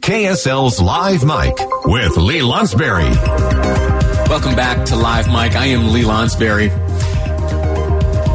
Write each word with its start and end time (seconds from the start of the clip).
KSL's 0.00 0.80
Live 0.80 1.24
Mic 1.24 1.54
with 1.84 2.16
Lee 2.16 2.40
Lonsberry. 2.40 3.14
Welcome 4.28 4.54
back 4.54 4.86
to 4.86 4.96
Live 4.96 5.26
Mic. 5.26 5.54
I 5.56 5.66
am 5.66 5.92
Lee 5.92 6.02
Lonsberry. 6.02 6.70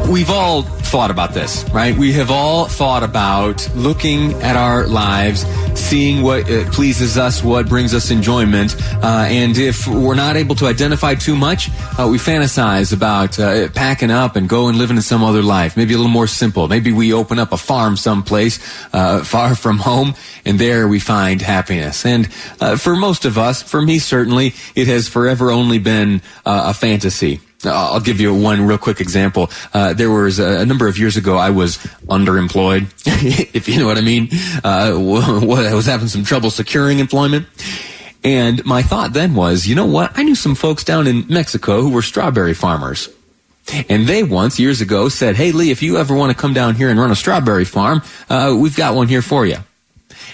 We've 0.08 0.30
all 0.30 0.62
thought 0.62 1.10
about 1.10 1.32
this, 1.32 1.64
right? 1.70 1.96
We 1.96 2.12
have 2.12 2.30
all 2.30 2.66
thought 2.66 3.02
about 3.02 3.68
looking 3.74 4.34
at 4.42 4.54
our 4.54 4.86
lives, 4.86 5.44
seeing 5.74 6.22
what 6.22 6.48
uh, 6.48 6.70
pleases 6.70 7.16
us, 7.16 7.42
what 7.42 7.68
brings 7.68 7.94
us 7.94 8.10
enjoyment, 8.10 8.76
uh, 9.02 9.26
and 9.28 9.56
if 9.56 9.88
we're 9.88 10.14
not 10.14 10.36
able 10.36 10.54
to 10.56 10.66
identify 10.66 11.14
too 11.14 11.34
much, 11.34 11.70
uh, 11.98 12.06
we 12.08 12.18
fantasize 12.18 12.92
about 12.92 13.40
uh, 13.40 13.68
packing 13.70 14.10
up 14.10 14.36
and 14.36 14.46
going 14.48 14.76
living 14.76 14.96
in 14.96 15.02
some 15.02 15.24
other 15.24 15.42
life, 15.42 15.76
maybe 15.76 15.94
a 15.94 15.96
little 15.96 16.12
more 16.12 16.26
simple. 16.26 16.68
Maybe 16.68 16.92
we 16.92 17.12
open 17.12 17.38
up 17.38 17.52
a 17.52 17.56
farm 17.56 17.96
someplace 17.96 18.60
uh, 18.92 19.24
far 19.24 19.54
from 19.64 19.78
home, 19.78 20.14
and 20.44 20.58
there 20.58 20.86
we 20.86 21.00
find 21.00 21.40
happiness. 21.40 22.04
And 22.04 22.28
uh, 22.60 22.76
for 22.76 22.94
most 22.94 23.24
of 23.24 23.38
us, 23.38 23.62
for 23.62 23.80
me 23.80 23.98
certainly, 23.98 24.54
it 24.76 24.86
has 24.86 25.08
forever 25.08 25.50
only 25.50 25.78
been 25.78 26.20
a 26.44 26.74
fantasy. 26.74 27.40
I'll 27.66 28.00
give 28.00 28.20
you 28.20 28.34
one 28.34 28.66
real 28.66 28.78
quick 28.78 29.00
example. 29.00 29.50
Uh, 29.72 29.92
there 29.92 30.10
was 30.10 30.38
a, 30.38 30.60
a, 30.60 30.66
number 30.66 30.88
of 30.88 30.98
years 30.98 31.16
ago, 31.16 31.36
I 31.36 31.50
was 31.50 31.78
underemployed, 32.08 32.86
if 33.54 33.68
you 33.68 33.78
know 33.78 33.86
what 33.86 33.98
I 33.98 34.02
mean. 34.02 34.28
Uh, 34.62 34.92
I 34.94 35.74
was 35.74 35.86
having 35.86 36.08
some 36.08 36.24
trouble 36.24 36.50
securing 36.50 36.98
employment. 36.98 37.46
And 38.22 38.64
my 38.64 38.82
thought 38.82 39.12
then 39.12 39.34
was, 39.34 39.66
you 39.66 39.74
know 39.74 39.84
what? 39.84 40.16
I 40.16 40.22
knew 40.22 40.34
some 40.34 40.54
folks 40.54 40.82
down 40.82 41.06
in 41.06 41.26
Mexico 41.28 41.82
who 41.82 41.90
were 41.90 42.02
strawberry 42.02 42.54
farmers. 42.54 43.10
And 43.88 44.06
they 44.06 44.22
once, 44.22 44.58
years 44.58 44.80
ago, 44.80 45.08
said, 45.08 45.36
hey, 45.36 45.52
Lee, 45.52 45.70
if 45.70 45.82
you 45.82 45.96
ever 45.96 46.14
want 46.14 46.32
to 46.32 46.36
come 46.36 46.52
down 46.52 46.74
here 46.74 46.90
and 46.90 46.98
run 46.98 47.10
a 47.10 47.16
strawberry 47.16 47.64
farm, 47.64 48.02
uh, 48.28 48.54
we've 48.58 48.76
got 48.76 48.94
one 48.94 49.08
here 49.08 49.22
for 49.22 49.46
you. 49.46 49.56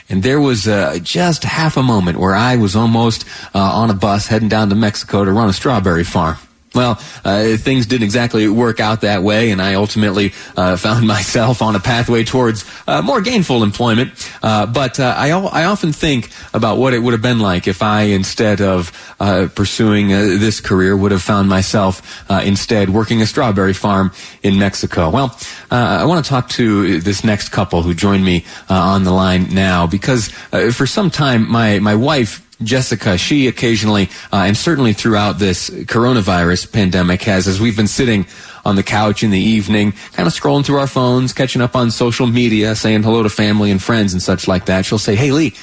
And 0.08 0.22
there 0.22 0.40
was 0.40 0.66
uh, 0.66 0.98
just 1.00 1.44
half 1.44 1.76
a 1.76 1.82
moment 1.82 2.18
where 2.18 2.34
I 2.34 2.56
was 2.56 2.74
almost 2.74 3.24
uh, 3.54 3.58
on 3.58 3.90
a 3.90 3.94
bus 3.94 4.26
heading 4.26 4.48
down 4.48 4.68
to 4.70 4.74
Mexico 4.74 5.24
to 5.24 5.30
run 5.30 5.48
a 5.48 5.52
strawberry 5.52 6.04
farm. 6.04 6.36
Well, 6.72 7.00
uh, 7.24 7.56
things 7.56 7.86
didn't 7.86 8.04
exactly 8.04 8.46
work 8.46 8.78
out 8.78 9.00
that 9.00 9.24
way, 9.24 9.50
and 9.50 9.60
I 9.60 9.74
ultimately 9.74 10.32
uh, 10.56 10.76
found 10.76 11.04
myself 11.16 11.62
on 11.62 11.74
a 11.74 11.80
pathway 11.80 12.22
towards 12.22 12.64
uh, 12.86 13.02
more 13.02 13.20
gainful 13.20 13.64
employment. 13.64 14.12
Uh, 14.40 14.66
but 14.66 15.00
uh, 15.00 15.14
I, 15.16 15.30
I 15.30 15.64
often 15.64 15.92
think 15.92 16.30
about 16.54 16.78
what 16.78 16.94
it 16.94 17.00
would 17.00 17.12
have 17.12 17.22
been 17.22 17.40
like 17.40 17.66
if 17.66 17.82
I, 17.82 18.02
instead 18.02 18.60
of 18.60 18.92
uh, 19.18 19.48
pursuing 19.52 20.08
this 20.08 20.60
career, 20.60 20.96
would 20.96 21.10
have 21.10 21.22
found 21.22 21.48
myself 21.48 22.24
instead 22.30 22.90
working 22.90 23.20
a 23.20 23.26
strawberry 23.26 23.72
farm 23.72 24.12
in 24.44 24.58
Mexico. 24.58 25.10
Well, 25.10 25.36
I 25.70 26.04
want 26.04 26.24
to 26.24 26.28
talk 26.28 26.50
to 26.50 27.00
this 27.00 27.24
next 27.24 27.48
couple 27.48 27.82
who 27.82 27.94
joined 27.94 28.24
me 28.24 28.44
on 28.68 29.02
the 29.02 29.12
line 29.12 29.52
now 29.52 29.86
because 29.86 30.28
for 30.28 30.86
some 30.86 31.10
time 31.10 31.50
my 31.50 31.80
my 31.80 31.94
wife 31.94 32.46
Jessica, 32.62 33.16
she 33.16 33.46
occasionally, 33.46 34.08
uh, 34.32 34.44
and 34.46 34.56
certainly 34.56 34.92
throughout 34.92 35.38
this 35.38 35.70
coronavirus 35.70 36.70
pandemic 36.72 37.22
has, 37.22 37.48
as 37.48 37.60
we've 37.60 37.76
been 37.76 37.86
sitting 37.86 38.26
on 38.64 38.76
the 38.76 38.82
couch 38.82 39.22
in 39.22 39.30
the 39.30 39.38
evening, 39.38 39.92
kind 40.12 40.26
of 40.26 40.34
scrolling 40.34 40.64
through 40.64 40.78
our 40.78 40.86
phones, 40.86 41.32
catching 41.32 41.62
up 41.62 41.74
on 41.74 41.90
social 41.90 42.26
media, 42.26 42.74
saying 42.74 43.02
hello 43.02 43.22
to 43.22 43.30
family 43.30 43.70
and 43.70 43.82
friends 43.82 44.12
and 44.12 44.22
such 44.22 44.46
like 44.46 44.66
that. 44.66 44.84
She'll 44.84 44.98
say, 44.98 45.16
"Hey 45.16 45.32
Lee, 45.32 45.54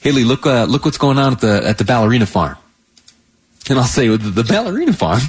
hey 0.00 0.12
Lee, 0.12 0.24
look, 0.24 0.46
uh, 0.46 0.64
look 0.64 0.84
what's 0.84 0.98
going 0.98 1.18
on 1.18 1.32
at 1.32 1.40
the 1.40 1.66
at 1.66 1.78
the 1.78 1.84
ballerina 1.84 2.26
farm." 2.26 2.56
And 3.68 3.78
I'll 3.78 3.84
say, 3.84 4.08
"The, 4.08 4.18
the 4.18 4.44
ballerina 4.44 4.92
farm." 4.92 5.20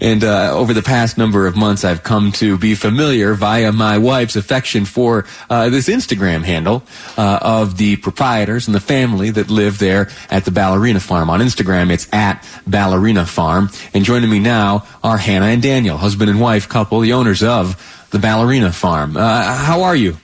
And 0.00 0.24
uh, 0.24 0.56
over 0.56 0.72
the 0.72 0.82
past 0.82 1.18
number 1.18 1.46
of 1.46 1.56
months, 1.56 1.84
I've 1.84 2.02
come 2.02 2.32
to 2.32 2.56
be 2.56 2.74
familiar 2.74 3.34
via 3.34 3.72
my 3.72 3.98
wife's 3.98 4.36
affection 4.36 4.84
for 4.84 5.26
uh, 5.50 5.68
this 5.68 5.88
Instagram 5.88 6.42
handle 6.42 6.82
uh, 7.16 7.38
of 7.42 7.76
the 7.76 7.96
proprietors 7.96 8.66
and 8.66 8.74
the 8.74 8.80
family 8.80 9.30
that 9.30 9.50
live 9.50 9.78
there 9.78 10.10
at 10.30 10.44
the 10.44 10.50
Ballerina 10.50 11.00
Farm. 11.00 11.28
On 11.30 11.40
Instagram, 11.40 11.90
it's 11.90 12.08
at 12.12 12.46
Ballerina 12.66 13.26
Farm. 13.26 13.70
And 13.92 14.04
joining 14.04 14.30
me 14.30 14.38
now 14.38 14.86
are 15.02 15.18
Hannah 15.18 15.46
and 15.46 15.62
Daniel, 15.62 15.96
husband 15.96 16.30
and 16.30 16.40
wife 16.40 16.68
couple, 16.68 17.00
the 17.00 17.12
owners 17.12 17.42
of 17.42 18.06
the 18.10 18.18
Ballerina 18.18 18.72
Farm. 18.72 19.16
Uh, 19.16 19.56
how 19.56 19.82
are 19.82 19.96
you? 19.96 20.16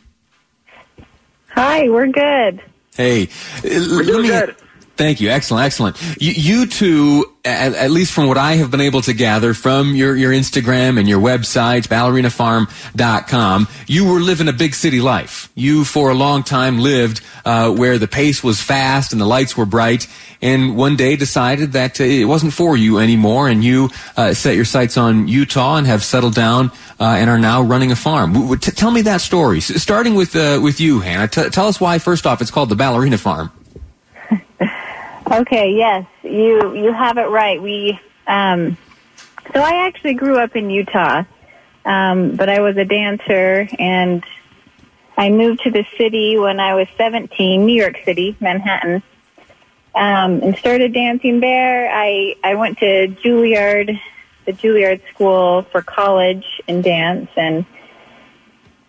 Hi, 1.50 1.88
we're 1.88 2.06
good. 2.06 2.62
Hey, 2.96 3.28
we're 3.62 4.02
doing 4.04 4.22
me, 4.22 4.28
good. 4.28 4.56
Thank 4.96 5.20
you. 5.20 5.30
Excellent. 5.30 5.64
Excellent. 5.64 5.96
You, 6.20 6.32
you 6.32 6.66
two, 6.66 7.32
at, 7.48 7.74
at, 7.74 7.90
least 7.90 8.12
from 8.12 8.28
what 8.28 8.36
I 8.38 8.54
have 8.54 8.70
been 8.70 8.80
able 8.80 9.00
to 9.02 9.12
gather 9.12 9.54
from 9.54 9.94
your, 9.94 10.14
your 10.14 10.32
Instagram 10.32 10.98
and 10.98 11.08
your 11.08 11.20
website, 11.20 11.88
ballerinafarm.com, 11.88 13.68
you 13.86 14.04
were 14.04 14.20
living 14.20 14.48
a 14.48 14.52
big 14.52 14.74
city 14.74 15.00
life. 15.00 15.50
You, 15.54 15.84
for 15.84 16.10
a 16.10 16.14
long 16.14 16.42
time, 16.42 16.78
lived 16.78 17.20
uh, 17.44 17.70
where 17.70 17.98
the 17.98 18.08
pace 18.08 18.44
was 18.44 18.60
fast 18.60 19.12
and 19.12 19.20
the 19.20 19.26
lights 19.26 19.56
were 19.56 19.66
bright, 19.66 20.06
and 20.40 20.76
one 20.76 20.96
day 20.96 21.16
decided 21.16 21.72
that 21.72 22.00
uh, 22.00 22.04
it 22.04 22.26
wasn't 22.26 22.52
for 22.52 22.76
you 22.76 22.98
anymore, 22.98 23.48
and 23.48 23.64
you 23.64 23.90
uh, 24.16 24.34
set 24.34 24.54
your 24.54 24.64
sights 24.64 24.96
on 24.96 25.26
Utah 25.26 25.76
and 25.76 25.86
have 25.86 26.04
settled 26.04 26.34
down 26.34 26.70
uh, 27.00 27.16
and 27.18 27.30
are 27.30 27.38
now 27.38 27.62
running 27.62 27.90
a 27.90 27.96
farm. 27.96 28.58
T- 28.58 28.70
tell 28.72 28.90
me 28.90 29.02
that 29.02 29.20
story. 29.20 29.60
Starting 29.60 30.14
with, 30.14 30.36
uh, 30.36 30.60
with 30.62 30.80
you, 30.80 31.00
Hannah. 31.00 31.28
T- 31.28 31.48
tell 31.50 31.66
us 31.66 31.80
why, 31.80 31.98
first 31.98 32.26
off, 32.26 32.40
it's 32.40 32.50
called 32.50 32.68
the 32.68 32.76
Ballerina 32.76 33.18
Farm. 33.18 33.50
Okay, 35.30 35.72
yes, 35.72 36.06
you 36.22 36.74
you 36.74 36.90
have 36.90 37.18
it 37.18 37.28
right. 37.28 37.60
We 37.60 38.00
um, 38.26 38.78
so 39.52 39.60
I 39.60 39.86
actually 39.86 40.14
grew 40.14 40.38
up 40.38 40.56
in 40.56 40.70
Utah, 40.70 41.24
um, 41.84 42.34
but 42.34 42.48
I 42.48 42.60
was 42.60 42.78
a 42.78 42.84
dancer, 42.86 43.68
and 43.78 44.24
I 45.18 45.28
moved 45.28 45.60
to 45.64 45.70
the 45.70 45.84
city 45.98 46.38
when 46.38 46.60
I 46.60 46.74
was 46.74 46.88
17, 46.96 47.66
New 47.66 47.74
York 47.74 47.98
City, 48.06 48.38
Manhattan, 48.40 49.02
um, 49.94 50.40
and 50.42 50.56
started 50.56 50.94
dancing 50.94 51.40
there. 51.40 51.90
I 51.92 52.36
I 52.42 52.54
went 52.54 52.78
to 52.78 53.08
Juilliard, 53.08 54.00
the 54.46 54.52
Juilliard 54.54 55.02
School 55.12 55.62
for 55.70 55.82
college 55.82 56.62
in 56.66 56.80
dance, 56.80 57.28
and 57.36 57.66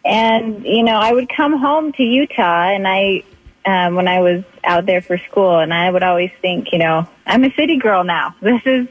and 0.06 0.66
you 0.66 0.84
know 0.84 0.96
I 0.96 1.12
would 1.12 1.28
come 1.28 1.58
home 1.58 1.92
to 1.94 2.04
Utah, 2.04 2.70
and 2.70 2.88
I 2.88 3.24
um, 3.66 3.96
when 3.96 4.08
I 4.08 4.22
was 4.22 4.44
out 4.64 4.86
there 4.86 5.02
for 5.02 5.18
school, 5.18 5.60
and 5.60 5.74
I 5.74 5.90
would 5.90 6.04
always 6.04 6.32
think, 6.42 6.72
you 6.72 6.80
know, 6.80 7.08
I'm 7.26 7.44
a 7.44 7.54
city 7.54 7.78
girl 7.78 8.04
now. 8.04 8.36
This 8.42 8.62
is 8.66 8.88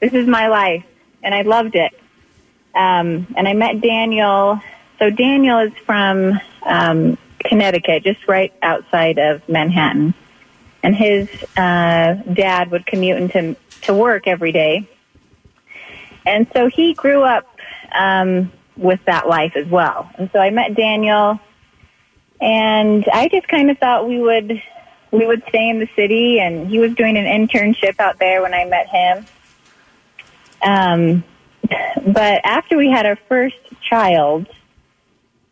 this 0.00 0.12
is 0.12 0.26
my 0.26 0.48
life, 0.48 0.84
and 1.22 1.34
I 1.34 1.42
loved 1.42 1.76
it. 1.76 1.92
Um, 2.74 3.26
and 3.36 3.46
I 3.46 3.52
met 3.52 3.80
Daniel. 3.80 4.60
So 4.98 5.10
Daniel 5.10 5.60
is 5.60 5.72
from 5.86 6.40
um, 6.64 7.18
Connecticut, 7.38 8.04
just 8.04 8.26
right 8.26 8.52
outside 8.62 9.18
of 9.18 9.48
Manhattan, 9.48 10.14
and 10.82 10.94
his 10.94 11.28
uh, 11.56 12.14
dad 12.32 12.70
would 12.70 12.86
commute 12.86 13.18
into 13.18 13.56
to 13.82 13.94
work 13.94 14.26
every 14.26 14.52
day, 14.52 14.88
and 16.26 16.46
so 16.52 16.68
he 16.68 16.94
grew 16.94 17.22
up 17.22 17.46
um, 17.94 18.52
with 18.76 19.04
that 19.06 19.28
life 19.28 19.56
as 19.56 19.66
well. 19.66 20.10
And 20.16 20.30
so 20.32 20.38
I 20.38 20.50
met 20.50 20.74
Daniel 20.74 21.40
and 22.42 23.06
I 23.12 23.28
just 23.28 23.46
kind 23.46 23.70
of 23.70 23.78
thought 23.78 24.06
we 24.06 24.18
would 24.18 24.60
we 25.12 25.26
would 25.26 25.42
stay 25.48 25.68
in 25.68 25.78
the 25.78 25.88
city 25.94 26.40
and 26.40 26.68
he 26.68 26.78
was 26.78 26.94
doing 26.94 27.16
an 27.16 27.24
internship 27.24 28.00
out 28.00 28.18
there 28.18 28.42
when 28.42 28.52
I 28.52 28.64
met 28.64 28.88
him. 28.88 29.26
Um 30.62 31.24
but 32.06 32.40
after 32.44 32.76
we 32.76 32.90
had 32.90 33.06
our 33.06 33.16
first 33.28 33.56
child, 33.80 34.48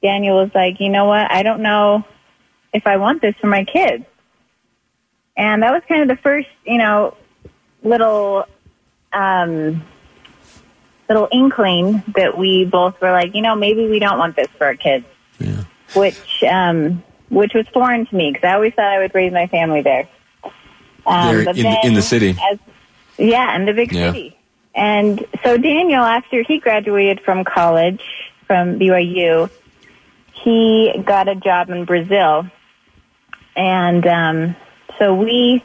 Daniel 0.03 0.37
was 0.37 0.51
like, 0.55 0.81
"You 0.81 0.89
know 0.91 1.05
what? 1.05 1.31
I 1.31 1.43
don't 1.43 1.63
know 1.63 2.05
if 2.75 2.87
I 2.87 2.97
want 2.97 3.23
this 3.23 3.37
for 3.41 3.47
my 3.47 3.65
kids." 3.65 4.05
And 5.37 5.63
that 5.63 5.73
was 5.73 5.83
kind 5.89 6.03
of 6.03 6.09
the 6.09 6.21
first, 6.21 6.49
you 6.67 6.77
know, 6.77 7.17
little, 7.83 8.47
um, 9.13 9.83
little 11.09 11.29
inkling 11.33 12.03
that 12.15 12.37
we 12.37 12.65
both 12.65 13.01
were 13.01 13.13
like, 13.13 13.35
you 13.35 13.41
know, 13.41 13.55
maybe 13.55 13.89
we 13.89 13.99
don't 14.01 14.19
want 14.19 14.37
this 14.37 14.49
for 14.59 14.67
our 14.67 14.75
kids. 14.75 15.07
Which, 15.95 16.45
um, 16.49 17.03
which 17.31 17.53
was 17.55 17.67
foreign 17.73 18.07
to 18.07 18.15
me 18.15 18.33
because 18.33 18.47
I 18.47 18.55
always 18.55 18.75
thought 18.75 18.87
I 18.87 18.99
would 18.99 19.15
raise 19.15 19.33
my 19.33 19.47
family 19.49 19.83
there. 19.83 20.09
Um, 21.07 21.45
There 21.45 21.55
in- 21.55 21.77
in 21.83 21.95
the 21.95 22.03
city. 22.03 22.37
As, 22.51 22.59
yeah, 23.19 23.57
in 23.57 23.65
the 23.67 23.73
big 23.73 23.93
Yeah. 23.93 24.13
city. 24.13 24.37
And 24.75 25.25
so 25.43 25.57
Daniel, 25.57 26.03
after 26.03 26.43
he 26.43 26.59
graduated 26.59 27.21
from 27.23 27.45
college 27.45 28.03
from 28.47 28.79
BYU, 28.79 29.51
he 30.33 30.93
got 31.05 31.29
a 31.29 31.35
job 31.35 31.71
in 31.71 31.85
Brazil, 31.85 32.47
and 33.57 34.07
um, 34.07 34.57
so 34.99 35.15
we 35.15 35.63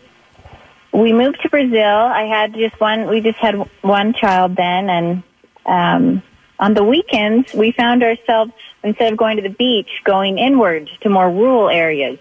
we 0.91 1.13
moved 1.13 1.41
to 1.43 1.49
Brazil. 1.49 1.85
I 1.97 2.23
had 2.23 2.53
just 2.55 2.79
one. 2.79 3.07
We 3.07 3.21
just 3.21 3.37
had 3.37 3.55
one 3.81 4.13
child 4.13 4.55
then, 4.55 4.89
and 4.89 5.23
um, 5.65 6.23
on 6.59 6.73
the 6.73 6.83
weekends 6.83 7.53
we 7.53 7.71
found 7.71 8.03
ourselves 8.03 8.51
instead 8.83 9.11
of 9.11 9.17
going 9.17 9.37
to 9.37 9.43
the 9.43 9.49
beach, 9.49 10.01
going 10.03 10.37
inward 10.37 10.89
to 11.01 11.09
more 11.09 11.29
rural 11.29 11.69
areas 11.69 12.19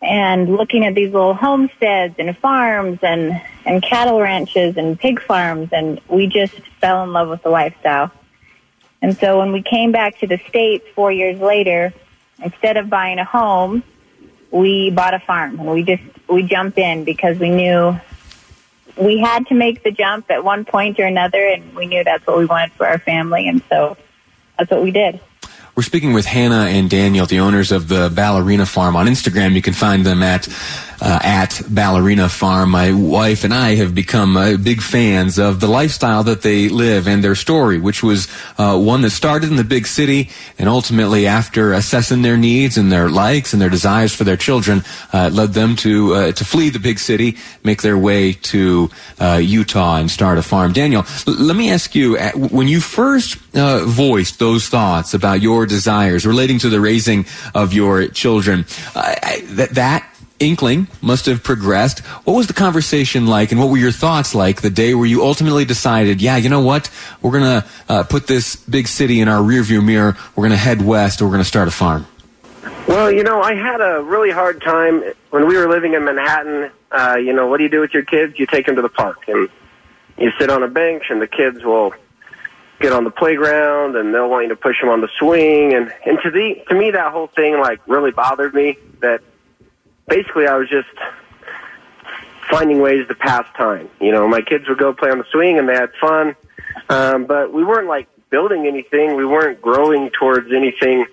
and 0.00 0.56
looking 0.56 0.84
at 0.84 0.94
these 0.94 1.12
little 1.12 1.34
homesteads 1.34 2.14
and 2.18 2.36
farms 2.38 2.98
and 3.02 3.40
and 3.64 3.82
cattle 3.82 4.20
ranches 4.20 4.76
and 4.76 4.98
pig 4.98 5.20
farms 5.20 5.68
and 5.72 6.00
we 6.08 6.26
just 6.26 6.54
fell 6.80 7.02
in 7.02 7.12
love 7.12 7.28
with 7.28 7.42
the 7.42 7.50
lifestyle. 7.50 8.10
And 9.02 9.16
so 9.16 9.38
when 9.38 9.52
we 9.52 9.62
came 9.62 9.92
back 9.92 10.18
to 10.18 10.26
the 10.26 10.38
states 10.48 10.84
4 10.94 11.12
years 11.12 11.38
later, 11.38 11.92
instead 12.42 12.76
of 12.76 12.90
buying 12.90 13.18
a 13.18 13.24
home, 13.24 13.82
we 14.50 14.90
bought 14.90 15.14
a 15.14 15.20
farm 15.20 15.58
and 15.58 15.70
we 15.70 15.82
just 15.82 16.02
we 16.28 16.42
jumped 16.42 16.78
in 16.78 17.04
because 17.04 17.38
we 17.38 17.50
knew 17.50 17.98
we 18.98 19.18
had 19.18 19.46
to 19.46 19.54
make 19.54 19.82
the 19.82 19.90
jump 19.90 20.30
at 20.30 20.44
one 20.44 20.64
point 20.64 20.98
or 20.98 21.04
another 21.04 21.44
and 21.46 21.74
we 21.74 21.86
knew 21.86 22.02
that's 22.04 22.26
what 22.26 22.38
we 22.38 22.44
wanted 22.44 22.72
for 22.72 22.86
our 22.86 22.98
family 22.98 23.48
and 23.48 23.62
so 23.68 23.96
that's 24.58 24.70
what 24.70 24.82
we 24.82 24.90
did. 24.90 25.20
We're 25.76 25.84
speaking 25.84 26.12
with 26.12 26.26
Hannah 26.26 26.66
and 26.66 26.90
Daniel, 26.90 27.24
the 27.26 27.38
owners 27.38 27.70
of 27.70 27.86
the 27.86 28.10
Ballerina 28.12 28.66
Farm. 28.66 28.96
On 28.96 29.06
Instagram, 29.06 29.54
you 29.54 29.62
can 29.62 29.74
find 29.74 30.04
them 30.04 30.24
at 30.24 30.48
uh, 31.00 31.18
at 31.22 31.60
Ballerina 31.68 32.28
Farm. 32.28 32.70
My 32.70 32.92
wife 32.92 33.44
and 33.44 33.54
I 33.54 33.76
have 33.76 33.94
become 33.94 34.36
uh, 34.36 34.56
big 34.56 34.82
fans 34.82 35.38
of 35.38 35.60
the 35.60 35.68
lifestyle 35.68 36.24
that 36.24 36.42
they 36.42 36.68
live 36.68 37.06
and 37.06 37.22
their 37.22 37.34
story, 37.34 37.78
which 37.78 38.02
was 38.02 38.28
uh, 38.58 38.78
one 38.78 39.02
that 39.02 39.10
started 39.10 39.50
in 39.50 39.56
the 39.56 39.64
big 39.64 39.86
city 39.86 40.30
and 40.58 40.68
ultimately, 40.68 41.26
after 41.26 41.72
assessing 41.72 42.22
their 42.22 42.36
needs 42.36 42.76
and 42.76 42.90
their 42.90 43.08
likes 43.08 43.52
and 43.52 43.62
their 43.62 43.70
desires 43.70 44.14
for 44.14 44.24
their 44.24 44.36
children, 44.36 44.82
uh, 45.12 45.30
led 45.32 45.52
them 45.52 45.76
to 45.76 46.14
uh, 46.14 46.32
to 46.32 46.44
flee 46.44 46.70
the 46.70 46.78
big 46.78 46.98
city, 46.98 47.36
make 47.62 47.82
their 47.82 47.98
way 47.98 48.32
to 48.32 48.90
uh, 49.20 49.40
Utah, 49.42 49.96
and 49.96 50.10
start 50.10 50.38
a 50.38 50.42
farm. 50.42 50.72
Daniel, 50.72 51.04
l- 51.26 51.34
let 51.34 51.56
me 51.56 51.70
ask 51.70 51.94
you: 51.94 52.16
when 52.34 52.66
you 52.66 52.80
first 52.80 53.36
voiced 53.54 54.38
those 54.38 54.68
thoughts 54.68 55.14
about 55.14 55.40
your 55.40 55.66
desires 55.66 56.26
relating 56.26 56.58
to 56.58 56.68
the 56.68 56.80
raising 56.80 57.24
of 57.54 57.72
your 57.72 58.08
children, 58.08 58.64
that 58.94 59.70
that 59.72 60.17
inkling 60.40 60.88
must 61.02 61.26
have 61.26 61.42
progressed. 61.42 62.00
What 62.24 62.34
was 62.34 62.46
the 62.46 62.52
conversation 62.52 63.26
like, 63.26 63.52
and 63.52 63.60
what 63.60 63.70
were 63.70 63.76
your 63.76 63.92
thoughts 63.92 64.34
like 64.34 64.60
the 64.62 64.70
day 64.70 64.94
where 64.94 65.06
you 65.06 65.22
ultimately 65.22 65.64
decided, 65.64 66.20
yeah, 66.20 66.36
you 66.36 66.48
know 66.48 66.60
what, 66.60 66.90
we're 67.22 67.32
gonna 67.32 67.66
uh, 67.88 68.02
put 68.04 68.26
this 68.26 68.56
big 68.56 68.88
city 68.88 69.20
in 69.20 69.28
our 69.28 69.40
rearview 69.40 69.84
mirror. 69.84 70.16
We're 70.36 70.44
gonna 70.44 70.56
head 70.56 70.82
west. 70.82 71.20
and 71.20 71.28
We're 71.28 71.34
gonna 71.34 71.44
start 71.44 71.68
a 71.68 71.72
farm. 71.72 72.06
Well, 72.86 73.12
you 73.12 73.22
know, 73.22 73.42
I 73.42 73.54
had 73.54 73.80
a 73.80 74.02
really 74.02 74.30
hard 74.30 74.62
time 74.62 75.02
when 75.30 75.46
we 75.46 75.56
were 75.56 75.68
living 75.68 75.94
in 75.94 76.04
Manhattan. 76.04 76.70
Uh, 76.90 77.16
you 77.16 77.34
know, 77.34 77.46
what 77.46 77.58
do 77.58 77.64
you 77.64 77.68
do 77.68 77.80
with 77.80 77.92
your 77.92 78.02
kids? 78.02 78.38
You 78.38 78.46
take 78.46 78.66
them 78.66 78.76
to 78.76 78.82
the 78.82 78.88
park 78.88 79.28
and 79.28 79.48
you 80.16 80.32
sit 80.38 80.50
on 80.50 80.62
a 80.62 80.68
bench, 80.68 81.04
and 81.10 81.20
the 81.20 81.26
kids 81.26 81.62
will 81.62 81.92
get 82.80 82.92
on 82.92 83.04
the 83.04 83.10
playground, 83.10 83.96
and 83.96 84.14
they'll 84.14 84.28
want 84.30 84.44
you 84.44 84.48
to 84.48 84.56
push 84.56 84.80
them 84.80 84.88
on 84.88 85.00
the 85.00 85.08
swing. 85.18 85.74
And 85.74 85.92
and 86.06 86.18
to 86.22 86.30
the 86.30 86.62
to 86.68 86.74
me, 86.74 86.90
that 86.92 87.12
whole 87.12 87.28
thing 87.28 87.60
like 87.60 87.80
really 87.86 88.10
bothered 88.10 88.54
me. 88.54 88.78
That 89.00 89.20
basically 90.08 90.46
I 90.46 90.56
was 90.56 90.68
just 90.68 90.88
finding 92.50 92.80
ways 92.80 93.06
to 93.08 93.14
pass 93.14 93.46
time. 93.56 93.88
You 94.00 94.12
know, 94.12 94.26
my 94.26 94.40
kids 94.40 94.68
would 94.68 94.78
go 94.78 94.92
play 94.92 95.10
on 95.10 95.18
the 95.18 95.26
swing, 95.30 95.58
and 95.58 95.68
they 95.68 95.74
had 95.74 95.92
fun, 96.00 96.34
um, 96.88 97.26
but 97.26 97.52
we 97.52 97.64
weren't 97.64 97.88
like 97.88 98.08
building 98.30 98.66
anything. 98.66 99.16
We 99.16 99.24
weren't 99.24 99.60
growing 99.60 100.10
towards 100.10 100.52
anything 100.52 101.06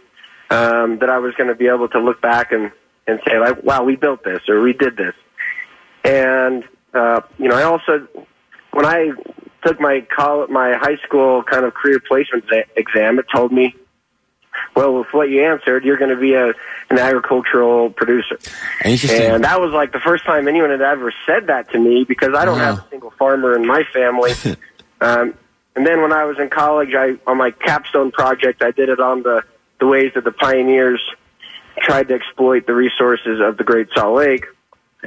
um, 0.50 1.00
that 1.00 1.10
I 1.10 1.20
was 1.20 1.34
going 1.36 1.50
to 1.50 1.56
be 1.56 1.68
able 1.68 1.90
to 1.90 2.00
look 2.00 2.22
back 2.22 2.52
and 2.52 2.72
and 3.08 3.20
say 3.28 3.38
like, 3.38 3.64
wow, 3.64 3.84
we 3.84 3.96
built 3.96 4.24
this 4.24 4.42
or 4.50 4.62
we 4.62 4.74
did 4.74 4.98
this. 4.98 5.14
And 6.04 6.64
uh, 6.94 7.22
you 7.38 7.48
know, 7.48 7.56
I 7.56 7.64
also 7.64 8.08
when 8.72 8.86
I 8.86 9.12
took 9.66 9.80
my 9.80 10.06
college, 10.16 10.50
my 10.50 10.74
high 10.74 10.98
school 10.98 11.44
kind 11.44 11.66
of 11.66 11.74
career 11.74 12.00
placement 12.00 12.46
exam, 12.76 13.20
it 13.20 13.26
told 13.34 13.52
me, 13.52 13.76
well, 14.76 14.94
with 15.00 15.08
what 15.12 15.30
you 15.30 15.44
answered, 15.44 15.86
you're 15.86 15.98
going 15.98 16.10
to 16.10 16.20
be 16.20 16.34
a 16.34 16.54
an 16.90 17.00
agricultural 17.00 17.90
producer. 17.90 18.38
Interesting. 18.84 19.32
And 19.32 19.44
that 19.44 19.60
was 19.60 19.72
like 19.72 19.92
the 19.92 20.00
first 20.00 20.24
time 20.26 20.48
anyone 20.48 20.70
had 20.70 20.82
ever 20.82 21.14
said 21.26 21.48
that 21.48 21.72
to 21.72 21.80
me 21.80 22.04
because 22.04 22.36
I 22.36 22.46
don't 22.46 22.60
have 22.60 22.80
a 22.80 22.86
single 22.90 23.12
farmer 23.12 23.56
in 23.56 23.66
my 23.66 23.84
family. 23.92 24.34
um, 25.02 25.34
and 25.76 25.86
then 25.86 26.02
when 26.02 26.14
I 26.14 26.26
was 26.26 26.38
in 26.40 26.50
college, 26.50 26.94
I 26.94 27.16
on 27.26 27.38
my 27.38 27.52
capstone 27.52 28.12
project, 28.12 28.62
I 28.62 28.72
did 28.72 28.90
it 28.90 29.00
on 29.00 29.24
the 29.24 29.44
the 29.80 29.88
ways 29.88 30.12
that 30.16 30.24
the 30.24 30.32
pioneers 30.32 31.02
tried 31.78 32.08
to 32.08 32.14
exploit 32.14 32.66
the 32.66 32.74
resources 32.74 33.42
of 33.42 33.58
the 33.58 33.64
Great 33.64 33.90
Salt 33.94 34.16
Lake, 34.16 34.46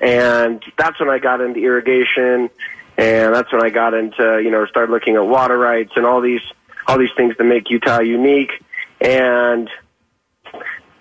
and 0.00 0.62
that's 0.76 1.00
when 1.00 1.08
I 1.08 1.18
got 1.18 1.40
into 1.40 1.60
irrigation, 1.60 2.50
and 2.98 3.34
that's 3.34 3.50
when 3.52 3.62
I 3.62 3.70
got 3.70 3.94
into 3.94 4.40
you 4.42 4.50
know 4.50 4.66
started 4.66 4.92
looking 4.92 5.16
at 5.16 5.26
water 5.26 5.56
rights 5.56 5.92
and 5.96 6.04
all 6.04 6.20
these 6.20 6.42
all 6.86 6.98
these 6.98 7.12
things 7.16 7.36
that 7.38 7.44
make 7.44 7.70
Utah 7.70 8.00
unique, 8.00 8.62
and 9.00 9.68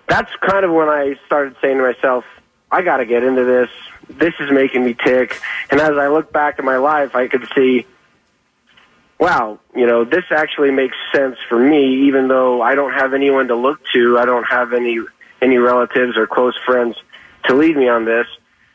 that's 0.08 0.30
kind 0.36 0.64
of 0.64 0.72
when 0.72 0.88
I 0.88 1.16
started 1.26 1.56
saying 1.60 1.76
to 1.78 1.82
myself, 1.82 2.24
I 2.70 2.82
got 2.82 2.98
to 2.98 3.06
get 3.06 3.22
into 3.22 3.44
this. 3.44 3.70
This 4.08 4.34
is 4.40 4.50
making 4.50 4.84
me 4.84 4.94
tick. 4.94 5.40
And 5.70 5.80
as 5.80 5.96
I 5.96 6.08
look 6.08 6.32
back 6.32 6.58
at 6.58 6.64
my 6.64 6.78
life, 6.78 7.14
I 7.14 7.28
could 7.28 7.46
see, 7.54 7.86
wow, 9.18 9.58
you 9.74 9.86
know, 9.86 10.04
this 10.04 10.24
actually 10.30 10.70
makes 10.70 10.96
sense 11.12 11.36
for 11.48 11.58
me, 11.58 12.06
even 12.06 12.28
though 12.28 12.62
I 12.62 12.74
don't 12.74 12.92
have 12.92 13.14
anyone 13.14 13.48
to 13.48 13.54
look 13.54 13.80
to. 13.92 14.18
I 14.18 14.24
don't 14.24 14.44
have 14.44 14.72
any 14.72 14.98
any 15.40 15.58
relatives 15.58 16.16
or 16.16 16.26
close 16.26 16.58
friends 16.66 16.96
to 17.44 17.54
lead 17.54 17.76
me 17.76 17.88
on 17.88 18.04
this. 18.04 18.26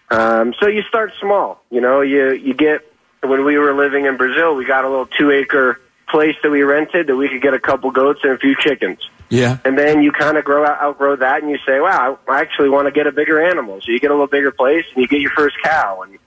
Um, 0.10 0.54
so 0.60 0.68
you 0.68 0.82
start 0.84 1.12
small. 1.20 1.62
You 1.70 1.82
know, 1.82 2.02
you 2.02 2.32
you 2.32 2.54
get 2.54 2.82
when 3.22 3.44
we 3.44 3.58
were 3.58 3.74
living 3.74 4.06
in 4.06 4.18
Brazil, 4.18 4.56
we 4.56 4.66
got 4.66 4.86
a 4.86 4.90
little 4.90 5.08
two 5.08 5.32
acre 5.32 5.80
place 6.10 6.36
that 6.44 6.52
we 6.52 6.62
rented 6.62 7.08
that 7.08 7.16
we 7.16 7.28
could 7.30 7.42
get 7.42 7.54
a 7.54 7.60
couple 7.60 7.90
goats 7.92 8.20
and 8.24 8.34
a 8.34 8.38
few 8.38 8.56
chickens. 8.56 9.00
Yeah. 9.34 9.58
And 9.66 9.80
then 9.80 10.04
you 10.04 10.12
kind 10.12 10.38
of 10.38 10.46
grow 10.46 10.64
out, 10.64 10.80
outgrow 10.80 11.16
that, 11.16 11.42
and 11.42 11.50
you 11.50 11.58
say, 11.66 11.80
"Wow, 11.80 12.20
I 12.28 12.40
actually 12.40 12.70
want 12.70 12.86
to 12.86 12.92
get 12.92 13.08
a 13.08 13.12
bigger 13.12 13.44
animal." 13.44 13.82
So 13.82 13.92
you 13.92 14.00
get 14.00 14.12
a 14.12 14.14
little 14.14 14.28
bigger 14.28 14.52
place, 14.52 14.86
and 14.94 15.02
you 15.02 15.08
get 15.08 15.22
your 15.22 15.32
first 15.32 15.56
cow, 15.64 16.04
and 16.04 16.20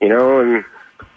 you 0.00 0.08
know, 0.08 0.40
and 0.40 0.64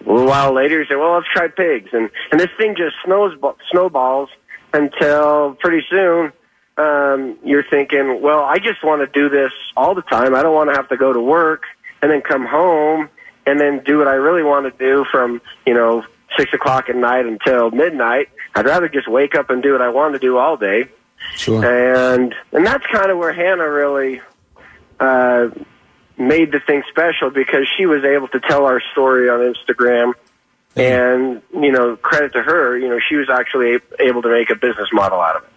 a 0.05 0.11
little 0.11 0.27
while 0.27 0.53
later, 0.53 0.79
you 0.79 0.85
say, 0.85 0.95
"Well, 0.95 1.13
let's 1.13 1.27
try 1.33 1.47
pigs," 1.47 1.89
and 1.91 2.11
and 2.31 2.39
this 2.39 2.51
thing 2.55 2.75
just 2.75 2.97
snows 3.03 3.35
snowballs 3.71 4.29
until 4.73 5.57
pretty 5.59 5.83
soon 5.89 6.33
um, 6.77 7.35
you're 7.43 7.63
thinking, 7.67 8.21
"Well, 8.21 8.43
I 8.43 8.59
just 8.59 8.83
want 8.83 9.01
to 9.01 9.07
do 9.19 9.27
this 9.27 9.51
all 9.75 9.95
the 9.95 10.03
time. 10.03 10.35
I 10.35 10.43
don't 10.43 10.53
want 10.53 10.69
to 10.69 10.75
have 10.75 10.87
to 10.89 10.97
go 10.97 11.13
to 11.13 11.19
work 11.19 11.63
and 12.03 12.11
then 12.11 12.21
come 12.21 12.45
home 12.45 13.09
and 13.47 13.59
then 13.59 13.81
do 13.83 13.97
what 13.97 14.07
I 14.07 14.13
really 14.13 14.43
want 14.43 14.71
to 14.71 14.85
do 14.85 15.03
from 15.11 15.41
you 15.65 15.73
know 15.73 16.03
six 16.37 16.53
o'clock 16.53 16.89
at 16.89 16.95
night 16.95 17.25
until 17.25 17.71
midnight. 17.71 18.29
I'd 18.53 18.67
rather 18.67 18.87
just 18.87 19.07
wake 19.07 19.33
up 19.33 19.49
and 19.49 19.63
do 19.63 19.71
what 19.71 19.81
I 19.81 19.89
want 19.89 20.13
to 20.13 20.19
do 20.19 20.37
all 20.37 20.57
day." 20.57 20.89
Sure. 21.35 21.63
and 21.63 22.33
and 22.51 22.65
that's 22.65 22.85
kind 22.87 23.11
of 23.11 23.17
where 23.17 23.33
Hannah 23.33 23.69
really 23.69 24.21
uh, 24.99 25.49
made 26.17 26.51
the 26.51 26.59
thing 26.59 26.83
special 26.89 27.29
because 27.29 27.67
she 27.77 27.85
was 27.85 28.03
able 28.03 28.27
to 28.29 28.39
tell 28.39 28.65
our 28.65 28.81
story 28.91 29.29
on 29.29 29.39
Instagram, 29.53 30.13
and 30.75 31.41
you 31.53 31.71
know, 31.71 31.95
credit 31.95 32.33
to 32.33 32.41
her, 32.41 32.77
you 32.77 32.89
know, 32.89 32.99
she 32.99 33.15
was 33.15 33.29
actually 33.29 33.79
able 33.99 34.21
to 34.21 34.29
make 34.29 34.49
a 34.49 34.55
business 34.55 34.89
model 34.91 35.19
out 35.19 35.37
of 35.37 35.43
it. 35.43 35.49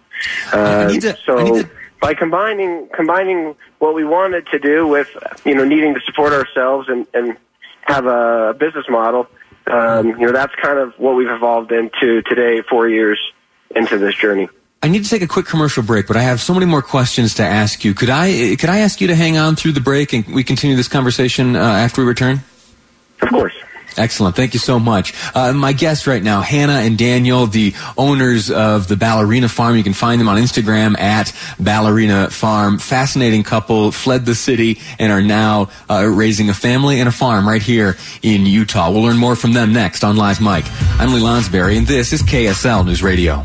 Uh, 0.53 0.87
to- 0.99 1.17
so 1.25 1.63
by 1.99 2.13
combining 2.13 2.89
combining 2.93 3.55
what 3.79 3.95
we 3.95 4.03
wanted 4.03 4.45
to 4.47 4.59
do 4.59 4.87
with 4.87 5.09
you 5.45 5.55
know 5.55 5.63
needing 5.63 5.93
to 5.93 6.01
support 6.01 6.33
ourselves 6.33 6.89
and 6.89 7.07
and 7.13 7.37
have 7.83 8.05
a 8.05 8.55
business 8.59 8.85
model, 8.89 9.27
um, 9.67 10.07
you 10.07 10.27
know, 10.27 10.31
that's 10.31 10.53
kind 10.55 10.77
of 10.77 10.93
what 10.97 11.15
we've 11.15 11.29
evolved 11.29 11.71
into 11.71 12.21
today, 12.23 12.61
four 12.61 12.87
years 12.87 13.19
into 13.75 13.97
this 13.97 14.15
journey. 14.15 14.47
I 14.83 14.87
need 14.87 15.03
to 15.03 15.09
take 15.09 15.21
a 15.21 15.27
quick 15.27 15.45
commercial 15.45 15.83
break, 15.83 16.07
but 16.07 16.17
I 16.17 16.23
have 16.23 16.41
so 16.41 16.55
many 16.55 16.65
more 16.65 16.81
questions 16.81 17.35
to 17.35 17.43
ask 17.43 17.85
you. 17.85 17.93
Could 17.93 18.09
I 18.09 18.55
could 18.55 18.69
I 18.69 18.79
ask 18.79 18.99
you 18.99 19.07
to 19.07 19.15
hang 19.15 19.37
on 19.37 19.55
through 19.55 19.73
the 19.73 19.81
break 19.81 20.11
and 20.13 20.25
we 20.33 20.43
continue 20.43 20.75
this 20.75 20.87
conversation 20.87 21.55
uh, 21.55 21.59
after 21.59 22.01
we 22.01 22.07
return? 22.07 22.41
Of 23.21 23.29
course. 23.29 23.53
Excellent. 23.97 24.35
Thank 24.35 24.53
you 24.53 24.59
so 24.59 24.79
much. 24.79 25.13
Uh, 25.35 25.53
my 25.53 25.73
guests 25.73 26.07
right 26.07 26.23
now, 26.23 26.41
Hannah 26.41 26.79
and 26.79 26.97
Daniel, 26.97 27.45
the 27.45 27.73
owners 27.97 28.49
of 28.49 28.87
the 28.87 28.95
Ballerina 28.95 29.49
Farm. 29.49 29.75
You 29.75 29.83
can 29.83 29.93
find 29.93 30.19
them 30.19 30.29
on 30.29 30.37
Instagram 30.37 30.97
at 30.97 31.35
Ballerina 31.59 32.29
Farm. 32.29 32.79
Fascinating 32.79 33.43
couple, 33.43 33.91
fled 33.91 34.25
the 34.25 34.33
city 34.33 34.79
and 34.97 35.11
are 35.11 35.21
now 35.21 35.69
uh, 35.89 36.05
raising 36.05 36.49
a 36.49 36.53
family 36.53 36.99
and 36.99 37.09
a 37.09 37.11
farm 37.11 37.47
right 37.47 37.61
here 37.61 37.97
in 38.23 38.45
Utah. 38.45 38.89
We'll 38.89 39.03
learn 39.03 39.17
more 39.17 39.35
from 39.35 39.53
them 39.53 39.73
next 39.73 40.03
on 40.03 40.15
Live 40.15 40.41
Mic. 40.41 40.65
I'm 40.97 41.13
Lee 41.13 41.21
Lonsberry, 41.21 41.77
and 41.77 41.85
this 41.85 42.13
is 42.13 42.23
KSL 42.23 42.85
News 42.85 43.03
Radio. 43.03 43.43